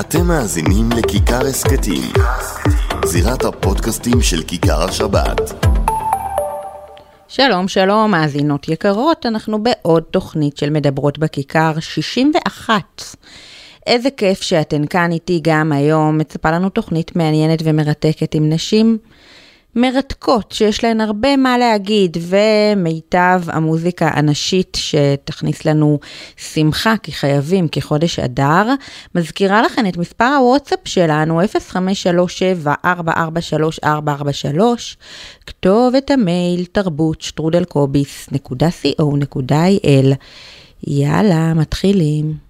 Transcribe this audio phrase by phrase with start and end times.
[0.00, 2.12] אתם מאזינים לכיכר הסכתים,
[3.04, 5.66] זירת הפודקאסטים של כיכר השבת.
[7.28, 13.02] שלום, שלום, מאזינות יקרות, אנחנו בעוד תוכנית של מדברות בכיכר 61.
[13.86, 18.98] איזה כיף שאתן כאן איתי גם היום, מצפה לנו תוכנית מעניינת ומרתקת עם נשים
[19.76, 25.98] מרתקות, שיש להן הרבה מה להגיד, ומיטב המוזיקה הנשית שתכניס לנו
[26.36, 28.74] שמחה, כי חייבים, כחודש אדר.
[29.14, 31.46] מזכירה לכן את מספר הוואטסאפ שלנו, 0537-443-443,
[35.46, 40.14] כתובת המייל תרבות שטרודלקוביס.co.il.
[40.86, 42.49] יאללה, מתחילים.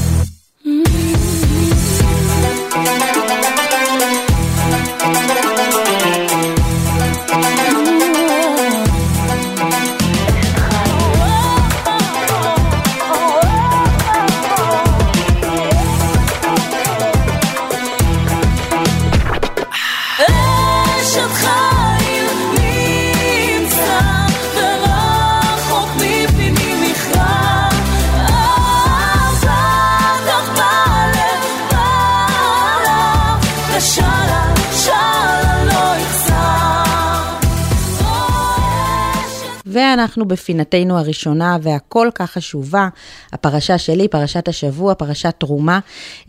[40.01, 42.89] ואנחנו בפינתנו הראשונה והכל כך חשובה,
[43.33, 45.79] הפרשה שלי, פרשת השבוע, פרשת תרומה.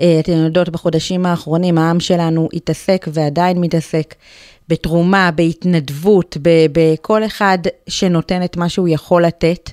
[0.00, 4.14] אה, אתן יודעות, בחודשים האחרונים העם שלנו התעסק ועדיין מתעסק
[4.68, 6.36] בתרומה, בהתנדבות,
[6.72, 7.58] בכל אחד
[7.88, 9.70] שנותן את מה שהוא יכול לתת.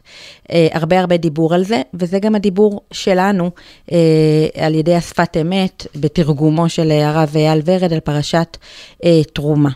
[0.52, 3.52] אה, הרבה הרבה דיבור על זה, וזה גם הדיבור שלנו
[3.92, 3.98] אה,
[4.66, 8.58] על ידי השפת אמת, בתרגומו של הרב אייל ורד על פרשת
[9.34, 9.70] תרומה.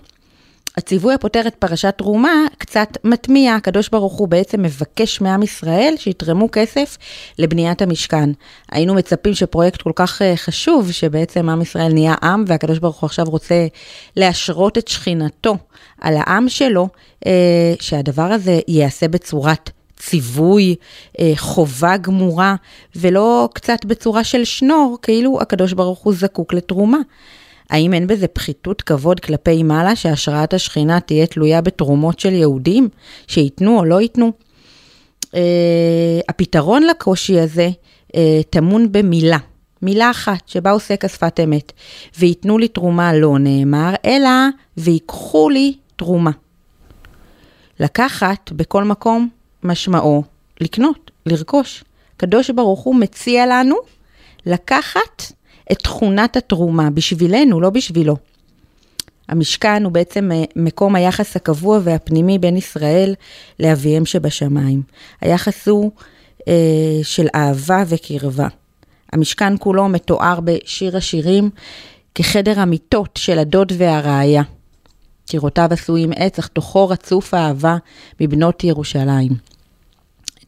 [0.78, 6.50] הציווי הפותר את פרשת תרומה קצת מטמיע, הקדוש ברוך הוא בעצם מבקש מעם ישראל שיתרמו
[6.52, 6.98] כסף
[7.40, 8.30] לבניית המשכן.
[8.72, 13.08] היינו מצפים שפרויקט כל כך אה, חשוב, שבעצם עם ישראל נהיה עם, והקדוש ברוך הוא
[13.08, 13.68] עכשיו רוצה
[14.16, 15.58] להשרות את שכינתו
[16.02, 16.88] על העם שלו,
[17.26, 20.76] אה, שהדבר הזה ייעשה בצורת ציווי,
[21.20, 22.56] אה, חובה גמורה,
[22.96, 26.98] ולא קצת בצורה של שנור, כאילו הקדוש ברוך הוא זקוק לתרומה.
[27.74, 32.90] האם אין בזה פחיתות כבוד כלפי מעלה שהשראת השכינה תהיה תלויה בתרומות של יהודים,
[33.28, 34.32] שייתנו או לא ייתנו?
[35.26, 35.36] Uh,
[36.30, 37.70] הפתרון לקושי הזה
[38.08, 38.16] uh,
[38.50, 39.38] טמון במילה,
[39.82, 41.72] מילה אחת שבה עוסק השפת אמת,
[42.20, 44.30] וייתנו לי תרומה לא נאמר, אלא
[44.78, 46.32] ויקחו לי תרומה.
[47.80, 49.30] לקחת בכל מקום
[49.64, 50.24] משמעו
[50.62, 51.84] לקנות, לרכוש.
[52.18, 53.76] קדוש ברוך הוא מציע לנו
[54.46, 55.24] לקחת
[55.72, 58.16] את תכונת התרומה, בשבילנו, לא בשבילו.
[59.30, 63.16] המשכן הוא בעצם אה, מקום היחס הקבוע והפנימי בין ישראל
[63.60, 64.82] לאביהם שבשמיים.
[65.22, 65.92] היחס הוא
[66.48, 68.48] אה, של אהבה וקרבה.
[69.14, 71.50] המשכן כולו מתואר בשיר השירים
[72.16, 74.44] כחדר המיטות של הדוד והרעיה.
[75.28, 77.78] קירותיו עשויים עץ, אך תוכו רצוף אהבה
[78.22, 79.53] מבנות ירושלים.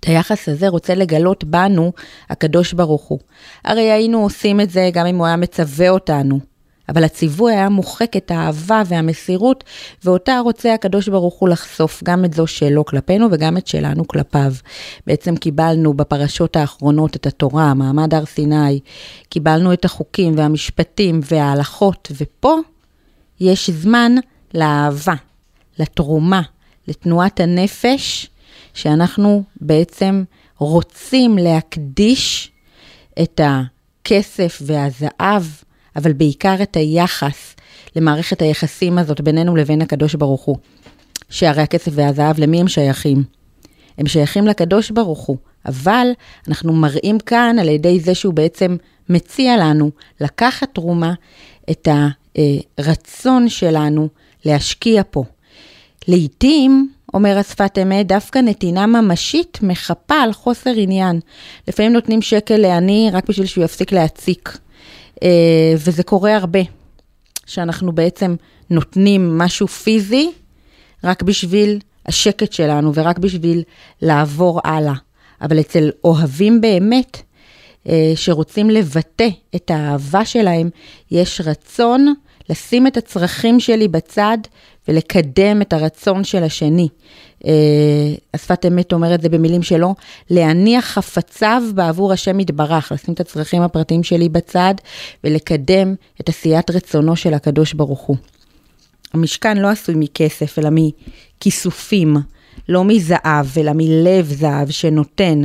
[0.05, 1.91] את היחס הזה רוצה לגלות בנו
[2.29, 3.19] הקדוש ברוך הוא.
[3.63, 6.39] הרי היינו עושים את זה גם אם הוא היה מצווה אותנו.
[6.89, 9.63] אבל הציווי היה מוחק את האהבה והמסירות,
[10.03, 14.53] ואותה רוצה הקדוש ברוך הוא לחשוף, גם את זו שלו כלפינו וגם את שלנו כלפיו.
[15.07, 18.79] בעצם קיבלנו בפרשות האחרונות את התורה, מעמד הר סיני,
[19.29, 22.55] קיבלנו את החוקים והמשפטים וההלכות, ופה
[23.39, 24.15] יש זמן
[24.53, 25.15] לאהבה,
[25.79, 26.41] לתרומה,
[26.87, 28.29] לתנועת הנפש,
[28.75, 30.23] שאנחנו בעצם
[30.57, 32.51] רוצים להקדיש
[33.21, 35.43] את הכסף והזהב,
[35.95, 37.55] אבל בעיקר את היחס
[37.95, 40.57] למערכת היחסים הזאת בינינו לבין הקדוש ברוך הוא.
[41.29, 43.23] שהרי הכסף והזהב, למי הם שייכים?
[43.97, 46.07] הם שייכים לקדוש ברוך הוא, אבל
[46.47, 48.77] אנחנו מראים כאן על ידי זה שהוא בעצם
[49.09, 51.13] מציע לנו לקחת תרומה
[51.71, 51.87] את
[52.77, 54.09] הרצון שלנו
[54.45, 55.23] להשקיע פה.
[56.07, 61.19] לעתים אומר השפת אמת, דווקא נתינה ממשית מחפה על חוסר עניין.
[61.67, 64.57] לפעמים נותנים שקל לעני רק בשביל שהוא יפסיק להציק.
[65.23, 66.59] אה, וזה קורה הרבה,
[67.45, 68.35] שאנחנו בעצם
[68.69, 70.31] נותנים משהו פיזי
[71.03, 73.63] רק בשביל השקט שלנו ורק בשביל
[74.01, 74.93] לעבור הלאה.
[75.41, 77.21] אבל אצל אוהבים באמת,
[77.87, 80.69] אה, שרוצים לבטא את האהבה שלהם,
[81.11, 82.13] יש רצון
[82.49, 84.37] לשים את הצרכים שלי בצד
[84.87, 86.87] ולקדם את הרצון של השני.
[87.45, 87.51] אה,
[88.33, 89.95] השפת אמת אומרת זה במילים שלו,
[90.29, 94.73] להניח חפציו בעבור השם יתברך, לשים את הצרכים הפרטיים שלי בצד
[95.23, 98.17] ולקדם את עשיית רצונו של הקדוש ברוך הוא.
[99.13, 102.15] המשכן לא עשוי מכסף, אלא מכיסופים,
[102.69, 105.41] לא מזהב, אלא מלב זהב שנותן.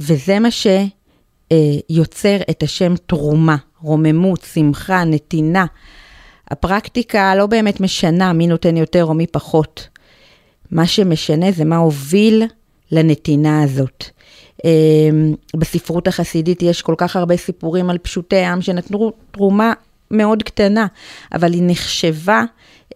[0.00, 5.66] וזה מה שיוצר את השם תרומה, רוממות, שמחה, נתינה.
[6.50, 9.88] הפרקטיקה לא באמת משנה מי נותן יותר או מי פחות.
[10.70, 12.44] מה שמשנה זה מה הוביל
[12.92, 14.04] לנתינה הזאת.
[14.64, 19.72] אמ, בספרות החסידית יש כל כך הרבה סיפורים על פשוטי עם שנתנו תרומה
[20.10, 20.86] מאוד קטנה,
[21.32, 22.44] אבל היא נחשבה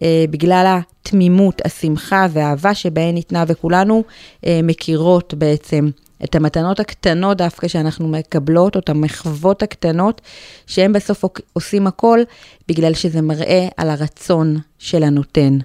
[0.01, 4.03] אה, בגלל התמימות, השמחה והאהבה שבהן ניתנה, וכולנו
[4.45, 5.89] אה, מכירות בעצם
[6.35, 10.21] המתנות הקטנות דווקא שאנחנו מקבלות, או את המחוות הקטנות,
[10.67, 11.23] שהם בסוף
[11.53, 12.19] עושים הכל
[12.67, 15.57] בגלל שזה מראה על הרצון של הנותן.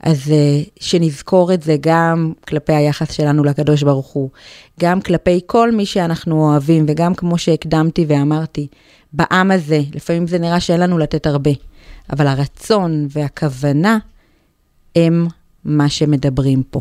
[0.00, 4.30] אז אה, שנזכור את זה גם כלפי היחס שלנו לקדוש ברוך הוא,
[4.80, 8.66] גם כלפי כל מי שאנחנו אוהבים, וגם כמו שהקדמתי ואמרתי,
[9.12, 11.50] בעם הזה, לפעמים זה נראה שאין לנו לתת הרבה,
[12.12, 13.98] אבל הרצון והכוונה
[14.96, 15.26] הם
[15.64, 16.80] מה שמדברים פה.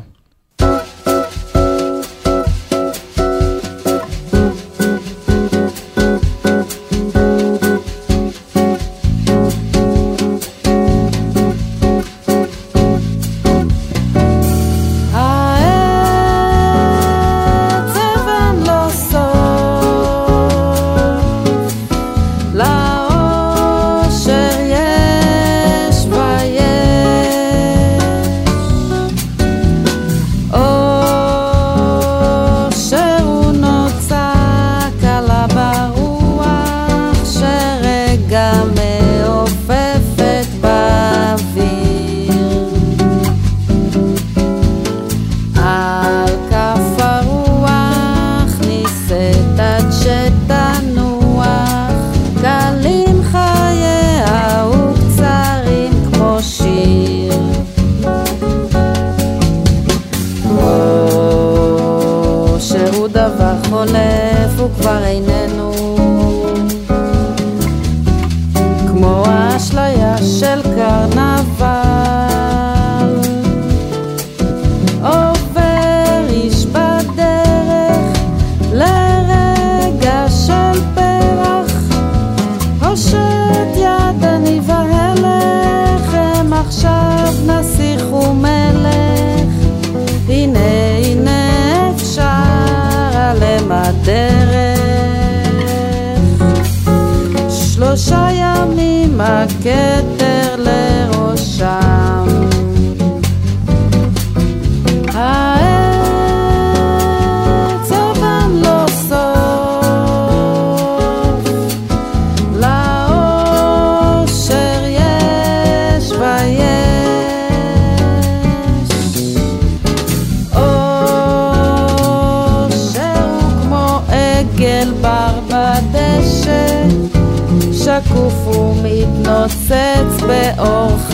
[100.17, 100.94] terre, l'air.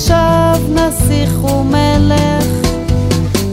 [0.00, 2.46] עכשיו נסיך ומלך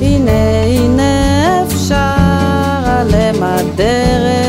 [0.01, 4.47] הנה הנה אפשר להם הדרך.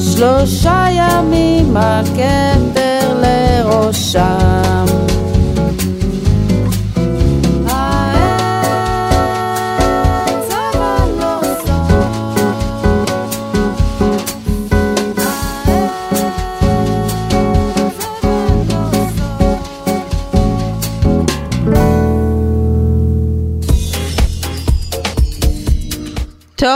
[0.00, 4.51] שלושה ימים הכתר לראשם.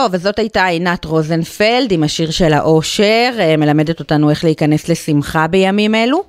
[0.06, 4.88] טוב, אז זאת הייתה עינת רוזנפלד עם השיר של האושר, אה, מלמדת אותנו איך להיכנס
[4.88, 6.22] לשמחה בימים אלו.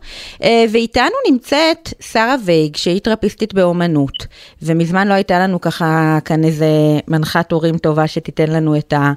[0.44, 4.26] אה, ואיתנו נמצאת שרה וייג, שהיא טרפיסטית באומנות,
[4.62, 6.68] ומזמן לא הייתה לנו ככה כאן איזה
[7.08, 9.12] מנחת הורים טובה שתיתן לנו את, ה,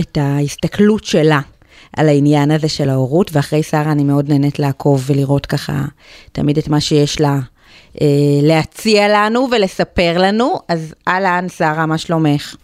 [0.00, 1.40] את ההסתכלות שלה.
[1.96, 5.84] על העניין הזה של ההורות, ואחרי שרה אני מאוד נהנית לעקוב ולראות ככה
[6.32, 7.38] תמיד את מה שיש לה
[8.00, 8.06] אה,
[8.42, 10.54] להציע לנו ולספר לנו.
[10.68, 12.56] אז אהלן, שרה, מה שלומך?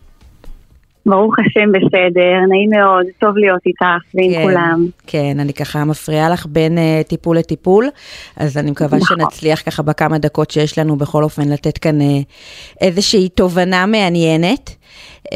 [1.06, 4.86] ברוך השם בסדר, נעים מאוד, טוב להיות איתך ועם כן, כולם.
[5.06, 7.88] כן, אני ככה מפריעה לך בין uh, טיפול לטיפול,
[8.36, 9.20] אז אני מקווה נכון.
[9.20, 12.04] שנצליח ככה בכמה דקות שיש לנו בכל אופן לתת כאן uh,
[12.80, 14.76] איזושהי תובנה מעניינת.
[15.24, 15.28] Uh,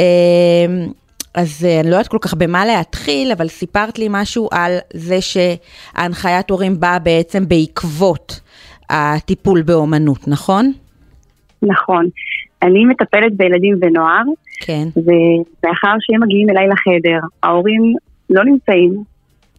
[1.34, 5.18] אז uh, אני לא יודעת כל כך במה להתחיל, אבל סיפרת לי משהו על זה
[5.20, 8.40] שההנחיית הורים באה בעצם בעקבות
[8.90, 10.72] הטיפול באומנות, נכון?
[11.62, 12.08] נכון.
[12.62, 14.22] אני מטפלת בילדים ונוער,
[14.60, 14.88] כן.
[14.96, 17.94] ומאחר שהם מגיעים אליי לחדר, ההורים
[18.30, 18.94] לא נמצאים,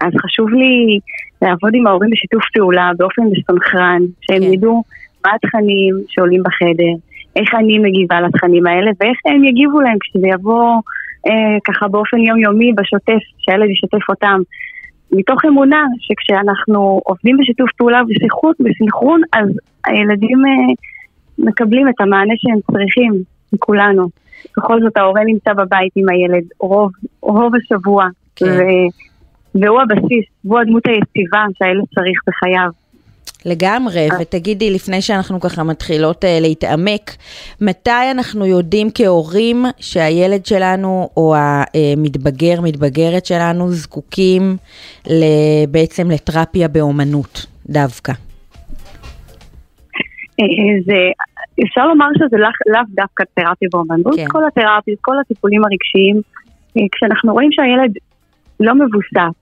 [0.02, 1.00] אז חשוב לי
[1.42, 4.54] לעבוד עם ההורים בשיתוף פעולה באופן מסונכרן, שהם כן.
[4.54, 4.84] ידעו
[5.26, 6.94] מה התכנים שעולים בחדר,
[7.36, 10.82] איך אני מגיבה לתכנים האלה ואיך הם יגיבו להם כשזה יבוא
[11.28, 14.42] אה, ככה באופן יומיומי, בשוטף, שהילד ישתף אותם.
[15.12, 18.02] מתוך אמונה שכשאנחנו עובדים בשיתוף פעולה
[18.60, 19.50] ובסנכרון, אז
[19.86, 20.74] הילדים אה,
[21.40, 24.10] מקבלים את המענה שהם צריכים מכולנו.
[24.58, 26.92] בכל זאת ההורה נמצא בבית עם הילד רוב,
[27.22, 28.46] רוב השבוע, כן.
[28.46, 28.62] ו,
[29.56, 32.70] והוא הבסיס, והוא הדמות היציבה שהילד צריך בחייו.
[33.46, 34.18] לגמרי, אה.
[34.22, 37.16] ותגידי, לפני שאנחנו ככה מתחילות uh, להתעמק,
[37.62, 44.58] מתי אנחנו יודעים כהורים שהילד שלנו או המתבגר, מתבגרת שלנו, זקוקים
[45.72, 48.14] בעצם לתרפיה באומנות דווקא?
[50.40, 51.00] אה, זה,
[51.66, 54.26] אפשר לומר שזה לאו דווקא תרפיה באומנות, כן.
[54.28, 56.22] כל התרפיה, כל הטיפולים הרגשיים,
[56.92, 57.94] כשאנחנו רואים שהילד
[58.60, 59.38] לא מבוסס,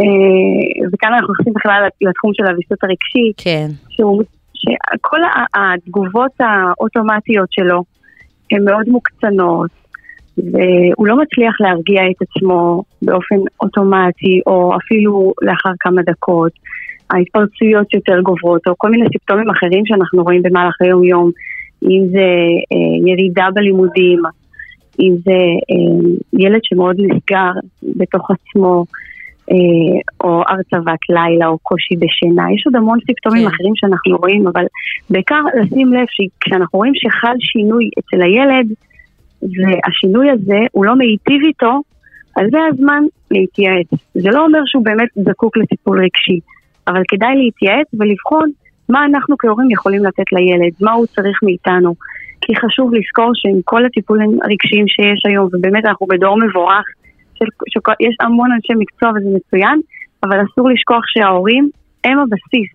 [0.00, 3.68] אה, וכאן אנחנו נכנסים בכלל לתחום של הוויסות הרגשי, כן.
[3.88, 4.22] שהוא,
[4.54, 5.20] שכל
[5.54, 7.84] התגובות האוטומטיות שלו
[8.50, 9.70] הן מאוד מוקצנות,
[10.38, 16.52] והוא לא מצליח להרגיע את עצמו באופן אוטומטי, או אפילו לאחר כמה דקות.
[17.10, 21.30] ההתפרצויות יותר גוברות, או כל מיני סיפטומים אחרים שאנחנו רואים במהלך היום-יום,
[21.82, 22.28] אם זה
[22.72, 24.22] אה, ירידה בלימודים,
[25.00, 25.40] אם זה
[25.70, 27.50] אה, ילד שמאוד נסגר
[27.82, 28.84] בתוך עצמו,
[29.50, 32.52] אה, או הרצבת לילה או קושי בשינה.
[32.54, 33.54] יש עוד המון סיפטומים כן.
[33.54, 34.64] אחרים שאנחנו רואים, אבל
[35.10, 38.66] בעיקר לשים לב שכשאנחנו רואים שחל שינוי אצל הילד,
[39.42, 41.80] והשינוי הזה הוא לא מיטיב איתו,
[42.36, 43.86] אז זה הזמן להתייעץ.
[44.14, 46.40] זה לא אומר שהוא באמת זקוק לטיפול רגשי,
[46.90, 48.50] אבל כדאי להתייעץ ולבחון
[48.88, 51.94] מה אנחנו כהורים יכולים לתת לילד, מה הוא צריך מאיתנו.
[52.40, 56.86] כי חשוב לזכור שעם כל הטיפולים הרגשיים שיש היום, ובאמת אנחנו בדור מבורך,
[57.34, 59.80] שיש המון אנשי מקצוע וזה מצוין,
[60.24, 61.70] אבל אסור לשכוח שההורים
[62.04, 62.70] הם הבסיס.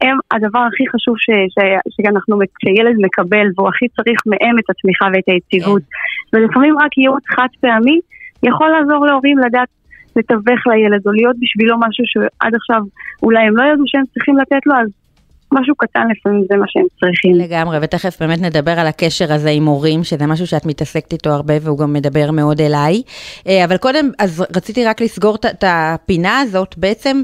[0.00, 1.58] הם הדבר הכי חשוב ש, ש,
[1.94, 5.82] שאנחנו, שילד מקבל והוא הכי צריך מהם את התמיכה ואת היציבות.
[5.82, 6.38] כן.
[6.38, 8.00] ולפעמים רק ייעוץ חד פעמי
[8.42, 9.68] יכול לעזור להורים לדעת
[10.16, 12.80] לתווך לילד או להיות בשבילו משהו שעד עכשיו
[13.22, 14.88] אולי הם לא ידעו שהם צריכים לתת לו, אז
[15.52, 17.34] משהו קטן לפעמים זה מה שהם צריכים.
[17.34, 21.54] לגמרי, ותכף באמת נדבר על הקשר הזה עם הורים, שזה משהו שאת מתעסקת איתו הרבה
[21.60, 23.02] והוא גם מדבר מאוד אליי.
[23.46, 26.78] אה, אבל קודם, אז רציתי רק לסגור את הפינה הזאת.
[26.78, 27.22] בעצם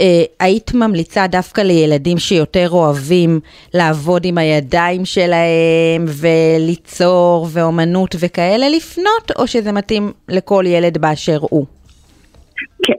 [0.00, 0.04] אה,
[0.40, 3.40] היית ממליצה דווקא לילדים שיותר אוהבים
[3.74, 11.75] לעבוד עם הידיים שלהם וליצור ואומנות וכאלה לפנות, או שזה מתאים לכל ילד באשר הוא?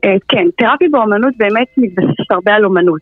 [0.06, 3.02] אה, כן, תרפיה באומנות באמת מתבססת הרבה על אומנות.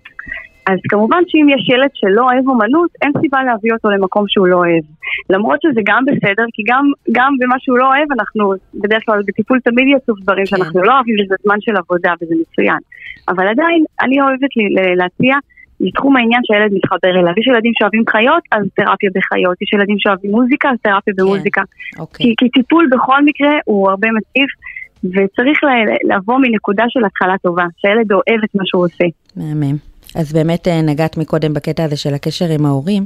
[0.67, 4.55] אז כמובן שאם יש ילד שלא אוהב אומנות, אין סיבה להביא אותו למקום שהוא לא
[4.55, 4.83] אוהב.
[5.29, 9.59] למרות שזה גם בסדר, כי גם, גם במה שהוא לא אוהב, אנחנו בדרך כלל בטיפול
[9.59, 10.57] תמיד יצאו דברים כן.
[10.57, 12.79] שאנחנו לא אוהבים, וזה זמן של עבודה וזה מצוין.
[13.27, 14.49] אבל עדיין, אני אוהבת
[14.97, 15.35] להציע
[15.79, 17.33] לתחום העניין שהילד מתחבר אליו.
[17.37, 19.61] יש ילדים שאוהבים חיות, אז תרפיה בחיות.
[19.61, 21.23] יש ילדים שאוהבים מוזיקה, אז תרפיה כן.
[21.23, 21.61] במוזיקה.
[21.99, 22.25] אוקיי.
[22.25, 24.49] כי, כי טיפול בכל מקרה הוא הרבה מציף.
[25.03, 25.59] וצריך
[26.15, 29.05] לבוא מנקודה של התחלה טובה, שהילד אוהב את מה שהוא עושה.
[29.35, 29.75] מהמם.
[30.15, 33.05] אז באמת אה, נגעת מקודם בקטע הזה של הקשר עם ההורים,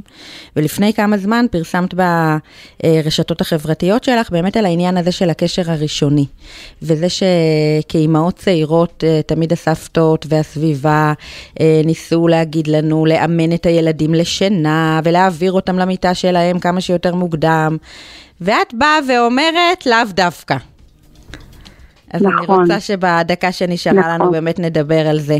[0.56, 6.26] ולפני כמה זמן פרסמת ברשתות החברתיות שלך באמת על העניין הזה של הקשר הראשוני.
[6.82, 11.12] וזה שכאימהות צעירות, אה, תמיד הסבתות והסביבה
[11.60, 17.76] אה, ניסו להגיד לנו לאמן את הילדים לשינה ולהעביר אותם למיטה שלהם כמה שיותר מוקדם.
[18.40, 20.56] ואת באה ואומרת לאו דווקא.
[22.12, 22.54] אז נכון.
[22.54, 24.20] אני רוצה שבדקה שנשארה נכון.
[24.20, 25.36] לנו באמת נדבר על זה.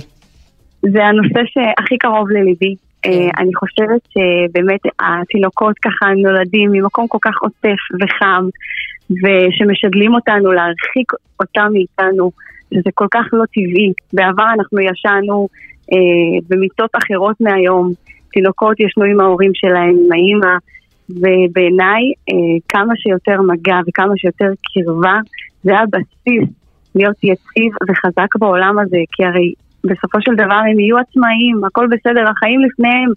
[0.83, 2.75] זה הנושא שהכי קרוב לליבי.
[3.03, 3.29] כן.
[3.39, 8.45] אני חושבת שבאמת התינוקות ככה נולדים ממקום כל כך עוטף וחם,
[9.11, 12.31] ושמשדלים אותנו להרחיק אותם מאיתנו,
[12.75, 13.93] שזה כל כך לא טבעי.
[14.13, 15.49] בעבר אנחנו ישנו
[15.93, 17.93] אה, במיטות אחרות מהיום,
[18.33, 20.57] תינוקות ישנו עם ההורים שלהם, עם האימא,
[21.11, 25.19] ובעיניי אה, כמה שיותר מגע וכמה שיותר קרבה,
[25.65, 26.60] זה הבסיס
[26.95, 29.53] להיות יציב וחזק בעולם הזה, כי הרי
[29.85, 33.11] בסופו של דבר הם יהיו עצמאיים, הכל בסדר, החיים לפניהם,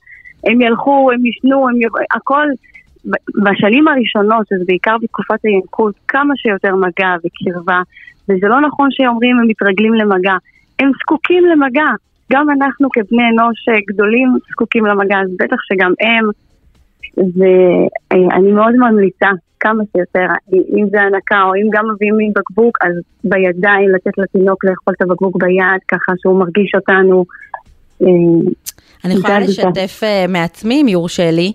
[0.46, 1.92] הם ילכו, הם ישנו, הם יב...
[2.16, 2.48] הכל
[3.44, 7.82] בשנים הראשונות, שזה בעיקר בתקופת הינקות, כמה שיותר מגע וקרבה,
[8.30, 10.36] וזה לא נכון שאומרים הם מתרגלים למגע,
[10.80, 11.90] הם זקוקים למגע.
[12.32, 16.30] גם אנחנו כבני אנוש גדולים זקוקים למגע, אז בטח שגם הם.
[18.14, 19.28] ואני מאוד ממליצה
[19.60, 22.94] כמה שיותר, אם זה הנקה או אם גם מביאים לי בקבוק, אז
[23.24, 27.26] בידיים לתת לתינוק לאכול את הבקבוק ביד, ככה שהוא מרגיש אותנו.
[28.02, 28.08] אה,
[29.06, 31.52] אני יכולה לשתף מעצמי, אם יורשה לי,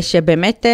[0.00, 0.66] שבאמת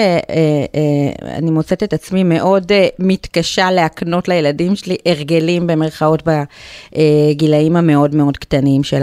[1.22, 8.82] אני מוצאת את עצמי מאוד מתקשה להקנות לילדים שלי הרגלים במרכאות בגילאים המאוד מאוד קטנים
[8.82, 9.02] של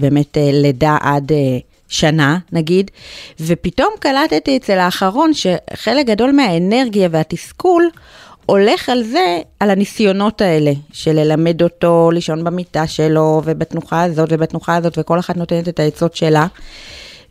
[0.00, 1.32] באמת לידה עד...
[1.90, 2.90] שנה, נגיד,
[3.40, 7.90] ופתאום קלטתי אצל האחרון שחלק גדול מהאנרגיה והתסכול
[8.46, 14.76] הולך על זה, על הניסיונות האלה, של ללמד אותו לישון במיטה שלו, ובתנוחה הזאת ובתנוחה
[14.76, 16.46] הזאת, וכל אחת נותנת את העצות שלה.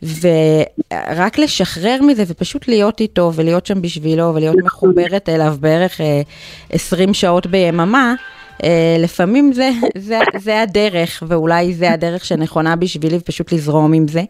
[0.02, 6.00] ורק לשחרר מזה ופשוט להיות איתו ולהיות שם בשבילו ולהיות מחוברת אליו בערך
[6.70, 8.14] 20 אה, שעות ביממה,
[8.98, 14.20] לפעמים זה, זה, זה הדרך, ואולי זה הדרך שנכונה בשבילי, ופשוט לזרום עם זה.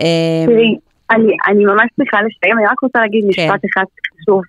[0.00, 0.76] אה, תראי,
[1.10, 3.28] אני, אני ממש צריכה לסיים, אני רק רוצה להגיד כן.
[3.28, 3.84] משפט אחד
[4.22, 4.42] חשוב.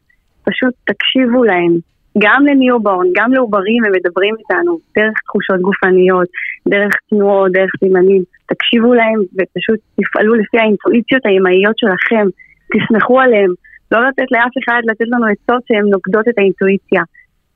[0.43, 1.77] פשוט תקשיבו להם.
[2.17, 6.27] גם ל newborn, גם לעוברים הם מדברים איתנו דרך תחושות גופניות,
[6.67, 8.24] דרך תנועות, דרך סימנים.
[8.46, 12.27] תקשיבו להם ופשוט תפעלו לפי האינטואיציות האימהיות שלכם.
[12.74, 13.53] תסמכו עליהם.
[13.91, 17.01] לא לתת לאף אחד לתת לנו עצות שהן נוגדות את האינטואיציה.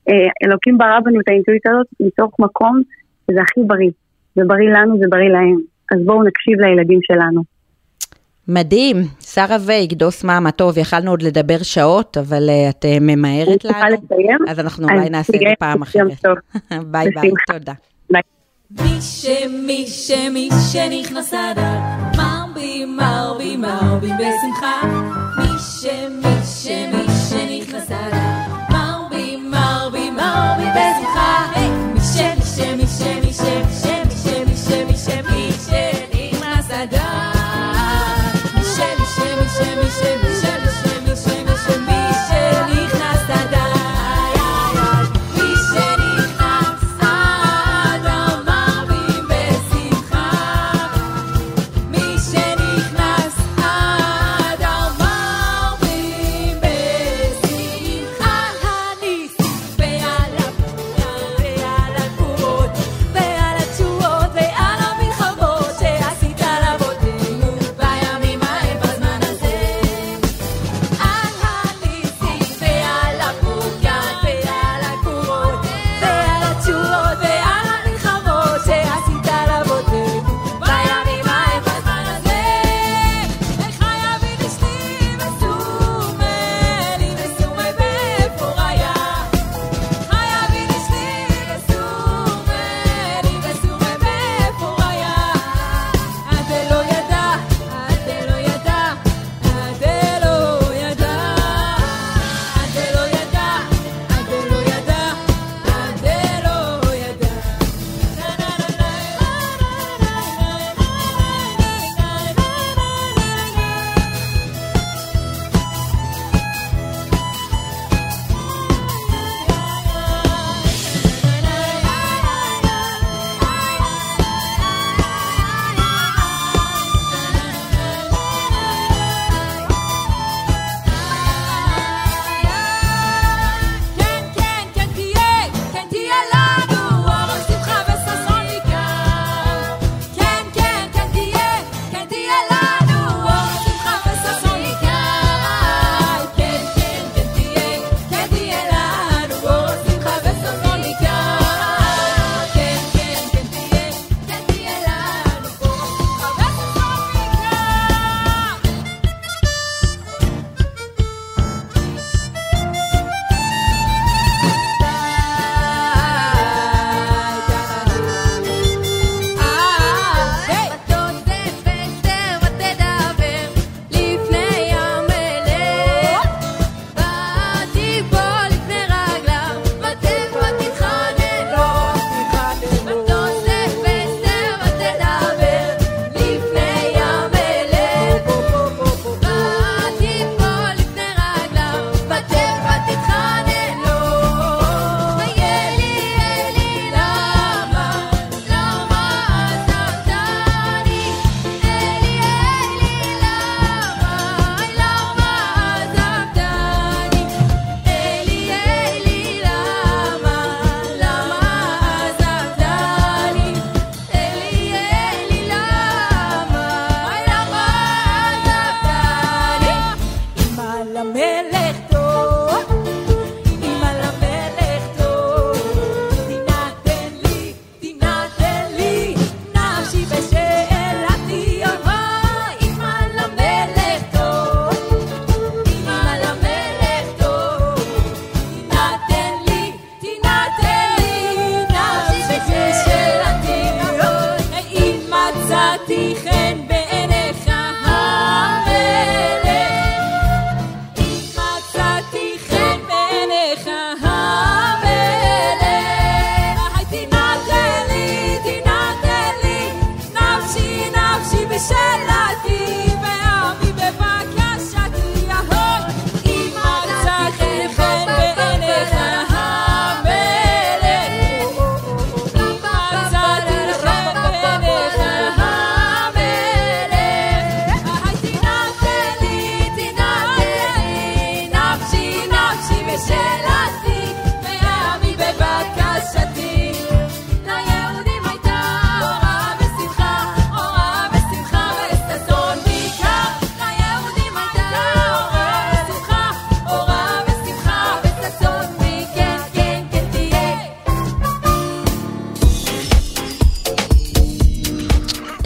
[0.09, 2.82] אה, אלוקים ברא בנו את האינטואיציה הזאת מתוך מקום
[3.32, 3.91] שזה הכי בריא.
[4.36, 5.58] זה בריא לנו, זה בריא להם.
[5.91, 7.41] אז בואו נקשיב לילדים שלנו.
[8.47, 13.47] מדהים, שרה וייג, דוס מאמה, טוב, יכלנו עוד לדבר שעות, אבל אה, את אה, ממהרת
[13.47, 13.53] לנו.
[13.53, 14.39] אני צריכה לסיים.
[14.47, 16.25] אז אנחנו אולי נעשה את זה פעם אחרת.
[16.91, 17.73] ביי ביי, תודה.
[18.12, 18.21] ביי.
[18.71, 21.79] מי שמי שמשנכנס אדר,
[22.17, 24.82] מרבי מרבי מרבי בשמחה.
[25.38, 27.26] מי שמי שמי
[33.58, 33.87] lights.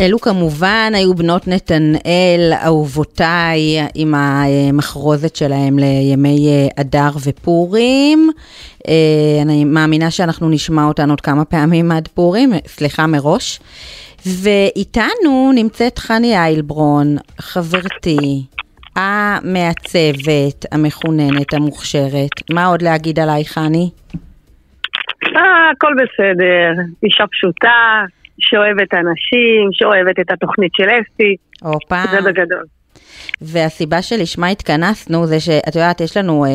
[0.01, 3.59] אלו כמובן היו בנות נתנאל, אהובותיי,
[3.95, 8.29] עם המחרוזת שלהם לימי אה, אדר ופורים.
[8.87, 8.93] אה,
[9.41, 13.59] אני מאמינה שאנחנו נשמע אותן עוד כמה פעמים עד פורים, סליחה מראש.
[14.25, 18.45] ואיתנו נמצאת חני איילברון, חברתי,
[18.95, 22.53] המעצבת, המחוננת, המוכשרת.
[22.53, 23.89] מה עוד להגיד עליי, חני?
[25.25, 28.05] אה, הכל בסדר, אישה פשוטה,
[28.41, 31.35] שאוהבת אנשים, שאוהבת את התוכנית של אסתי.
[31.61, 32.03] הופה.
[32.11, 32.63] זה בגדול.
[33.41, 36.49] והסיבה שלשמה התכנסנו זה שאת יודעת, יש לנו אה,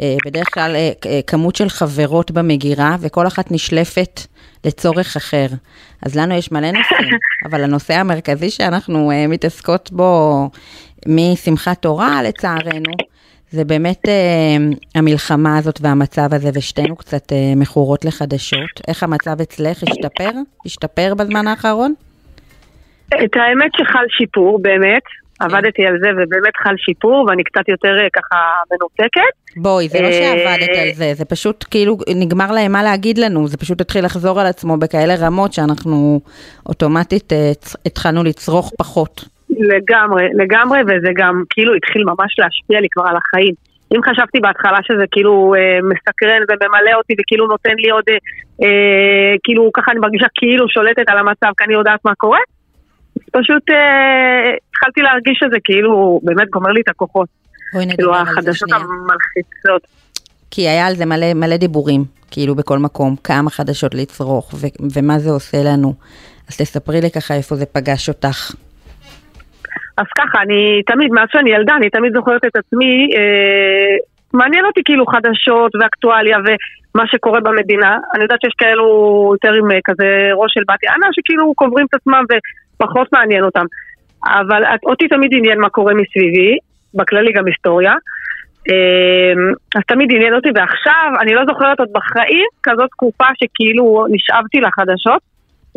[0.00, 4.20] אה, בדרך כלל אה, אה, כמות של חברות במגירה, וכל אחת נשלפת
[4.64, 5.46] לצורך אחר.
[6.02, 10.50] אז לנו יש מלא נושאים, אבל הנושא המרכזי שאנחנו אה, מתעסקות בו
[11.06, 12.92] משמחת תורה, לצערנו,
[13.54, 14.56] זה באמת אה,
[14.94, 18.70] המלחמה הזאת והמצב הזה, ושתינו קצת אה, מכורות לחדשות.
[18.88, 20.30] איך המצב אצלך השתפר?
[20.66, 21.94] השתפר בזמן האחרון?
[23.08, 25.02] את האמת שחל שיפור, באמת.
[25.38, 25.44] כן.
[25.44, 28.36] עבדתי על זה ובאמת חל שיפור, ואני קצת יותר אה, ככה
[28.70, 29.34] מנותקת.
[29.56, 33.56] בואי, זה לא שעבדת על זה, זה פשוט כאילו נגמר להם מה להגיד לנו, זה
[33.56, 36.20] פשוט התחיל לחזור על עצמו בכאלה רמות שאנחנו
[36.66, 37.32] אוטומטית
[37.86, 39.33] התחלנו לצרוך פחות.
[39.50, 43.54] לגמרי, לגמרי, וזה גם כאילו התחיל ממש להשפיע לי כבר על החיים.
[43.94, 48.14] אם חשבתי בהתחלה שזה כאילו אה, מסקרן וממלא אותי וכאילו נותן לי עוד, אה,
[48.62, 52.38] אה, כאילו ככה אני מרגישה כאילו שולטת על המצב כי אני יודעת מה קורה,
[53.32, 57.28] פשוט אה, התחלתי להרגיש שזה כאילו באמת גומר לי את הכוחות.
[57.72, 58.76] בואי נדבר על זה שנייה.
[58.76, 59.86] המלחיצות.
[60.50, 65.18] כי היה על זה מלא, מלא דיבורים, כאילו בכל מקום, כמה חדשות לצרוך ו- ומה
[65.18, 65.94] זה עושה לנו.
[66.48, 68.54] אז תספרי לי ככה איפה זה פגש אותך.
[69.96, 73.96] אז ככה, אני תמיד, מאז שאני ילדה, אני תמיד זוכרת את עצמי, אה,
[74.32, 77.98] מעניין אותי כאילו חדשות ואקטואליה ומה שקורה במדינה.
[78.14, 78.86] אני יודעת שיש כאלו
[79.32, 83.64] יותר עם אה, כזה ראש של בת יענה, שכאילו קוברים את עצמם ופחות מעניין אותם.
[84.26, 86.56] אבל אותי תמיד עניין מה קורה מסביבי,
[86.94, 87.92] בכללי גם היסטוריה.
[88.70, 89.32] אה,
[89.76, 95.22] אז תמיד עניין אותי, ועכשיו, אני לא זוכרת עוד בחיים כזאת תקופה שכאילו נשאבתי לחדשות,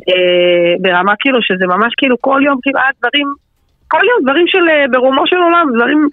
[0.10, 3.28] אה, ברמה כאילו שזה ממש כאילו כל יום כאילו היה דברים
[3.88, 6.08] כל יום דברים של, אה, ברומו של עולם, דברים,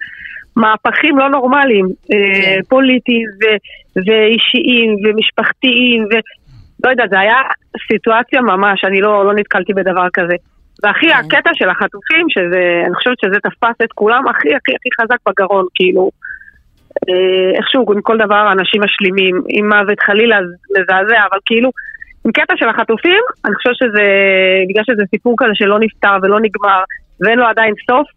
[0.55, 2.59] מהפכים לא נורמליים, אה, כן.
[2.69, 3.59] פוליטיים ו-
[3.95, 7.37] ואישיים ומשפחתיים, ולא יודעת, זה היה
[7.87, 10.35] סיטואציה ממש, אני לא, לא נתקלתי בדבר כזה.
[10.83, 11.15] והכי, כן.
[11.15, 15.65] הקטע של החטופים, שזה, אני חושבת שזה תפס את כולם הכי הכי הכי חזק בגרון,
[15.75, 16.11] כאילו,
[17.09, 20.37] אה, איכשהו עם כל דבר אנשים משלימים, עם מוות חלילה
[20.77, 21.69] מזעזע, אבל כאילו,
[22.25, 24.05] עם קטע של החטופים, אני חושבת שזה,
[24.69, 26.83] בגלל שזה סיפור כזה שלא נפתר ולא נגמר,
[27.21, 28.07] ואין לו עדיין סוף,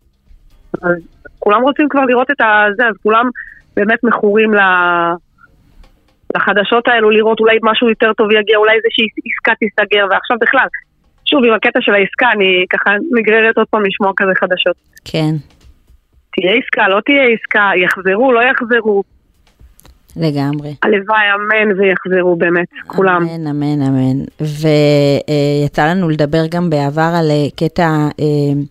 [0.82, 0.96] אז
[1.38, 3.30] כולם רוצים כבר לראות את הזה, אז כולם
[3.76, 4.60] באמת מכורים ל...
[6.36, 10.66] לחדשות האלו, לראות אולי משהו יותר טוב יגיע, אולי איזושהי עסקה תיסגר, ועכשיו בכלל,
[11.24, 14.76] שוב, עם הקטע של העסקה, אני ככה נגררת עוד פעם לשמוע כזה חדשות.
[15.04, 15.34] כן.
[16.32, 19.02] תהיה עסקה, לא תהיה עסקה, יחזרו, לא יחזרו.
[20.16, 20.74] לגמרי.
[20.82, 23.22] הלוואי, אמן ויחזרו באמת, כולם.
[23.22, 24.24] אמן, אמן, אמן.
[24.40, 27.88] ויצא לנו לדבר גם בעבר על אה, קטע
[28.20, 28.62] אה,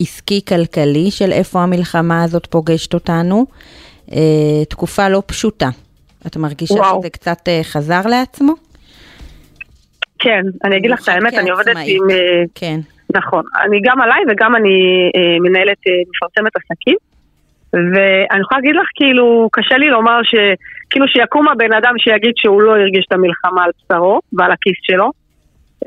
[0.00, 3.46] עסקי-כלכלי של איפה המלחמה הזאת פוגשת אותנו.
[4.12, 5.68] אה, תקופה לא פשוטה.
[6.26, 7.00] את מרגישה וואו.
[7.00, 8.52] שזה קצת אה, חזר לעצמו?
[10.18, 12.02] כן, אני אגיד לך את האמת, אני עובדת עם...
[12.54, 12.80] כן.
[13.14, 14.76] נכון, אני גם עליי וגם אני
[15.40, 15.78] מנהלת,
[16.08, 16.96] מפרסמת עסקים.
[17.72, 20.34] ואני יכולה להגיד לך, כאילו, קשה לי לומר ש...
[20.90, 25.10] כאילו שיקום הבן אדם שיגיד שהוא לא הרגיש את המלחמה על בשרו ועל הכיס שלו.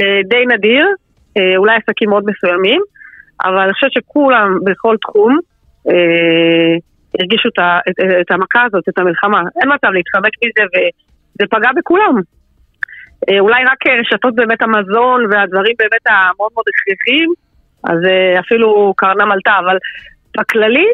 [0.02, 0.86] אה, די נדיר,
[1.38, 2.82] אה, אולי עסקים מאוד מסוימים,
[3.44, 5.38] אבל אני חושבת שכולם בכל תחום
[5.90, 6.76] אה,
[7.20, 9.42] הרגישו את, את, את המכה הזאת, את המלחמה.
[9.62, 12.22] אין מצב להתחמק מזה וזה פגע בכולם.
[13.30, 17.30] אה, אולי רק רשתות באמת המזון והדברים באמת המאוד מאוד הכרחיים,
[17.84, 19.78] אז אה, אפילו קרנם עלתה, אבל
[20.38, 20.88] בכללי,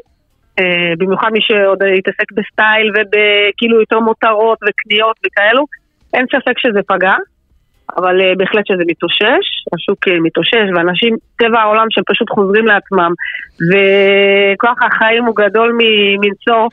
[0.60, 5.65] אה, במיוחד מי שעוד התעסק בסטייל ובכאילו יותר מותרות וקניות וכאלו,
[6.13, 7.15] אין ספק שזה פגע,
[7.98, 13.12] אבל בהחלט שזה מתאושש, השוק מתאושש, ואנשים, טבע העולם שהם פשוט חוזרים לעצמם,
[13.69, 15.78] וכוח החיים הוא גדול
[16.22, 16.67] מנשוא,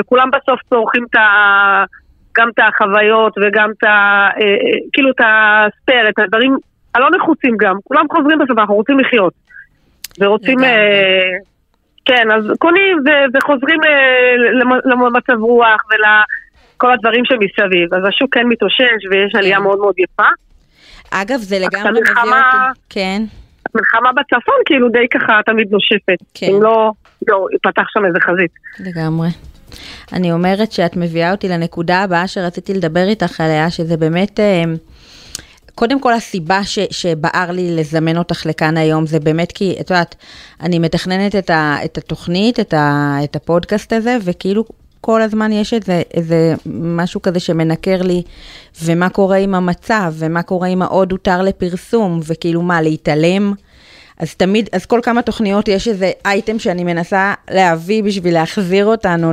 [0.00, 1.84] וכולם בסוף צורכים את ה...
[2.38, 4.28] גם את החוויות וגם את ה...
[4.92, 6.56] כאילו את הספייר, את הדברים
[6.94, 7.76] הלא נחוצים גם.
[7.84, 9.32] כולם חוזרים בסוף, אנחנו רוצים לחיות.
[10.20, 10.58] ורוצים...
[12.04, 12.96] כן, אז קונים
[13.34, 13.78] וחוזרים
[14.84, 17.94] למצב רוח ולכל הדברים שמסביב.
[17.94, 19.62] אז השוק כן מתאושש ויש עלייה כן.
[19.62, 20.28] מאוד מאוד יפה.
[21.10, 22.80] אגב, זה לגמרי מביא אותי.
[22.88, 23.22] כן.
[23.74, 26.24] המלחמה בצפון כאילו די ככה תמיד נושפת.
[26.34, 26.46] כן.
[26.46, 26.92] אם לא,
[27.28, 28.50] לא, ייפתח שם איזה חזית.
[28.80, 29.28] לגמרי.
[30.12, 34.40] אני אומרת שאת מביאה אותי לנקודה הבאה שרציתי לדבר איתך עליה, שזה באמת...
[34.40, 34.64] אה,
[35.74, 40.14] קודם כל הסיבה ש, שבער לי לזמן אותך לכאן היום זה באמת כי, את יודעת,
[40.60, 44.64] אני מתכננת את, ה, את התוכנית, את, ה, את הפודקאסט הזה, וכאילו
[45.00, 48.22] כל הזמן יש איזה, איזה משהו כזה שמנקר לי,
[48.82, 53.52] ומה קורה עם המצב, ומה קורה עם העוד הותר לפרסום, וכאילו מה, להתעלם?
[54.20, 59.32] אז תמיד, אז כל כמה תוכניות יש איזה אייטם שאני מנסה להביא בשביל להחזיר אותנו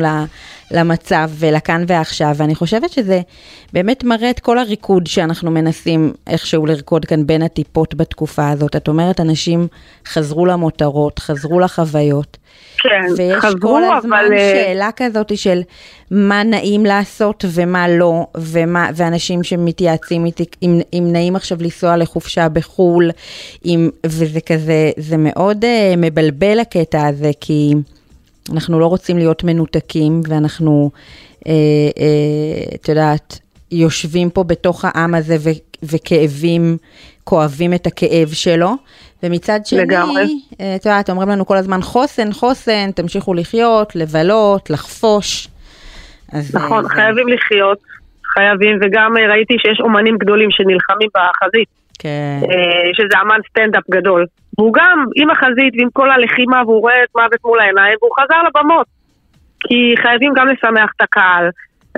[0.72, 3.22] למצב ולכאן ועכשיו, ואני חושבת שזה
[3.74, 8.76] באמת מראה את כל הריקוד שאנחנו מנסים איכשהו לרקוד כאן בין הטיפות בתקופה הזאת.
[8.76, 9.68] את אומרת, אנשים
[10.08, 12.38] חזרו למותרות, חזרו לחוויות.
[12.78, 14.34] כן, ויש חזרו, כל הזמן אבל...
[14.34, 15.62] אה, שאלה כזאת של
[16.12, 22.50] מה נעים לעשות ומה לא, ומה, ואנשים שמתייעצים איתי, אם, אם נעים עכשיו לנסוע לחופשה
[22.50, 23.12] בחו"ל,
[23.66, 25.68] אם, וזה כזה, זה מאוד uh,
[25.98, 27.74] מבלבל הקטע הזה, כי
[28.52, 30.92] אנחנו לא רוצים להיות מנותקים, ואנחנו,
[31.40, 31.50] את uh,
[32.86, 33.40] uh, יודעת,
[33.72, 35.50] יושבים פה בתוך העם הזה ו,
[35.84, 36.78] וכאבים,
[37.24, 38.72] כואבים את הכאב שלו.
[39.24, 39.82] ומצד שני,
[40.62, 45.48] אה, את יודעת, אומרים לנו כל הזמן חוסן, חוסן, תמשיכו לחיות, לבלות, לחפוש.
[46.54, 46.90] נכון, זה...
[46.90, 47.78] חייבים לחיות,
[48.34, 51.68] חייבים, וגם אה, ראיתי שיש אומנים גדולים שנלחמים בחזית.
[52.00, 52.40] כן.
[52.94, 54.26] שזה אמן סטנדאפ גדול.
[54.58, 58.44] והוא גם, עם החזית ועם כל הלחימה, והוא רואה את מוות מול העיניים, והוא חזר
[58.48, 58.88] לבמות.
[59.60, 61.50] כי חייבים גם לשמח את הקהל,